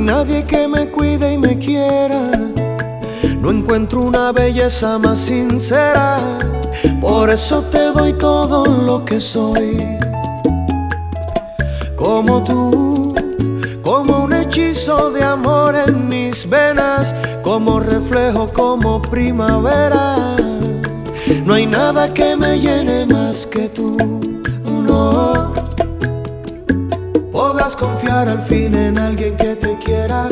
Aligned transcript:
nadie 0.00 0.44
que 0.44 0.68
me 0.68 0.88
cuide 0.88 1.32
y 1.32 1.38
me 1.38 1.58
quiera. 1.58 2.22
No 3.40 3.50
encuentro 3.50 4.02
una 4.02 4.32
belleza 4.32 4.98
más 4.98 5.18
sincera. 5.18 6.18
Por 7.00 7.30
eso 7.30 7.62
te 7.62 7.92
doy 7.92 8.12
todo 8.12 8.64
lo 8.64 9.04
que 9.04 9.20
soy. 9.20 9.98
Como 11.96 12.44
tú, 12.44 13.14
como 13.82 14.24
un 14.24 14.34
hechizo 14.34 15.10
de 15.10 15.24
amor 15.24 15.74
en 15.74 16.08
mis 16.08 16.48
venas, 16.48 17.14
como 17.42 17.80
reflejo, 17.80 18.46
como 18.52 19.00
primavera. 19.02 20.36
No 21.44 21.54
hay 21.54 21.66
nada 21.66 22.08
que 22.08 22.36
me 22.36 22.60
llene 22.60 23.06
más 23.06 23.46
que 23.46 23.68
tú, 23.68 23.96
no. 24.64 25.27
Confiar 27.76 28.28
al 28.28 28.40
fin 28.42 28.74
en 28.74 28.98
alguien 28.98 29.36
que 29.36 29.54
te 29.54 29.78
quiera, 29.78 30.26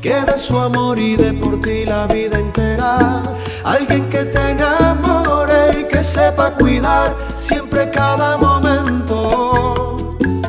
que 0.00 0.14
de 0.14 0.36
su 0.36 0.58
amor 0.58 0.98
y 0.98 1.16
de 1.16 1.32
por 1.32 1.60
ti 1.62 1.86
la 1.86 2.06
vida 2.06 2.38
entera. 2.38 3.22
Alguien 3.64 4.08
que 4.10 4.24
te 4.24 4.50
enamore 4.50 5.80
y 5.80 5.84
que 5.84 6.02
sepa 6.02 6.50
cuidar 6.50 7.14
siempre 7.38 7.90
cada 7.90 8.36
momento. 8.36 9.96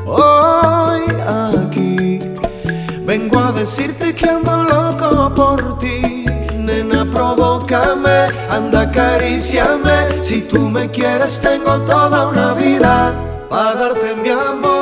Hoy 0.05 1.03
aquí 1.31 2.19
vengo 3.05 3.39
a 3.39 3.51
decirte 3.53 4.13
que 4.13 4.29
ando 4.29 4.63
loco 4.63 5.33
por 5.33 5.79
ti. 5.79 6.25
Nena, 6.57 7.09
provócame, 7.09 8.27
anda, 8.49 8.81
acaríciame. 8.81 10.21
Si 10.21 10.41
tú 10.41 10.69
me 10.69 10.91
quieres, 10.91 11.39
tengo 11.39 11.79
toda 11.81 12.27
una 12.27 12.53
vida 12.53 13.13
para 13.49 13.73
darte 13.75 14.13
mi 14.21 14.29
amor, 14.29 14.76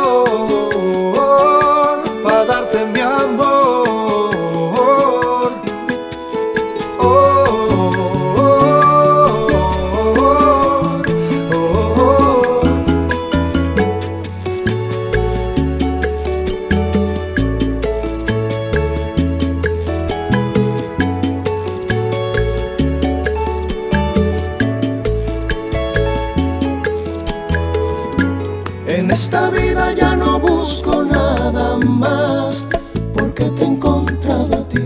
En 29.05 29.11
esta 29.11 29.51
vida 29.51 29.93
ya 29.93 30.15
no 30.15 30.39
busco 30.39 31.03
nada 31.03 31.77
más 31.85 32.67
porque 33.13 33.45
te 33.51 33.63
he 33.63 33.67
encontrado 33.67 34.57
a 34.57 34.67
ti. 34.67 34.81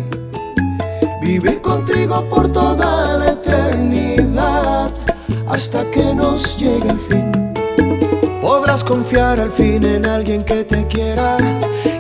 Vivir 1.22 1.62
contigo 1.62 2.22
por 2.30 2.52
toda 2.52 3.18
la 3.18 3.28
eternidad 3.28 4.92
hasta 5.48 5.90
que 5.90 6.14
nos 6.14 6.58
llegue 6.58 6.90
el 6.90 7.00
fin. 7.00 7.32
Podrás 8.42 8.84
confiar 8.84 9.40
al 9.40 9.54
fin 9.54 9.86
en 9.86 10.06
alguien 10.06 10.42
que 10.42 10.66
te 10.66 10.86
quiera, 10.88 11.38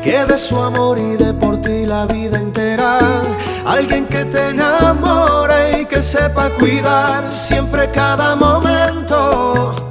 que 0.03 0.25
de 0.25 0.37
su 0.37 0.59
amor 0.59 0.99
y 0.99 1.15
de 1.15 1.33
por 1.33 1.61
ti 1.61 1.85
la 1.85 2.05
vida 2.05 2.37
entera. 2.37 2.99
Alguien 3.65 4.07
que 4.07 4.25
te 4.25 4.49
enamore 4.49 5.83
y 5.83 5.85
que 5.85 6.03
sepa 6.03 6.49
cuidar 6.49 7.31
siempre 7.31 7.89
cada 7.91 8.35
momento. 8.35 9.88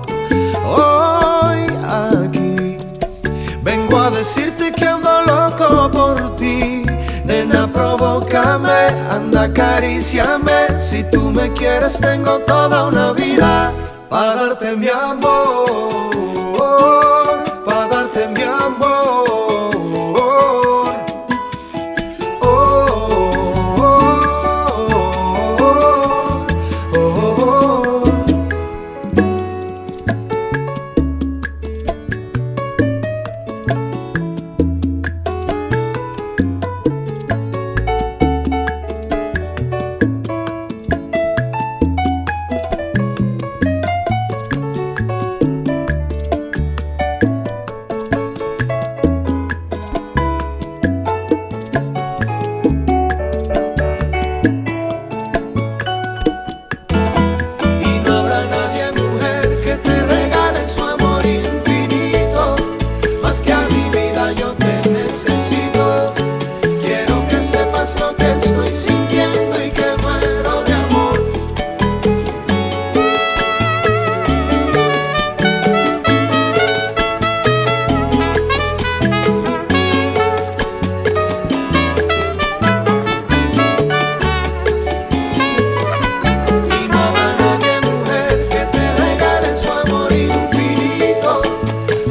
Decirte 4.11 4.73
que 4.73 4.87
ando 4.87 5.23
loco 5.23 5.91
por 5.91 6.37
ti. 6.37 6.85
Nena, 7.25 7.71
provócame, 7.73 8.89
anda, 9.11 9.43
acaríciame. 9.45 10.79
Si 10.79 11.05
tú 11.05 11.31
me 11.31 11.53
quieres, 11.53 11.99
tengo 11.99 12.39
toda 12.41 12.87
una 12.89 13.13
vida 13.13 13.73
para 14.09 14.35
darte 14.35 14.77
mi 14.77 14.89
amor. 14.89 16.18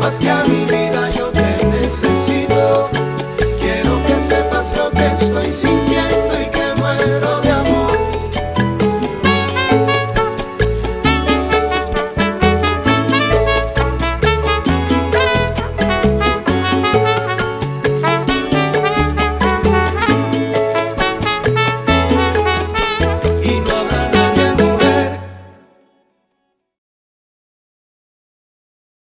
más 0.07 0.19
que 0.19 0.46